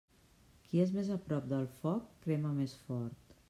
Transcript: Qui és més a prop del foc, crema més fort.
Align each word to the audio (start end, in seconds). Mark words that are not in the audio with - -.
Qui 0.63 0.81
és 0.83 0.93
més 0.95 1.11
a 1.15 1.19
prop 1.27 1.47
del 1.53 1.69
foc, 1.83 2.11
crema 2.27 2.59
més 2.61 2.77
fort. 2.89 3.33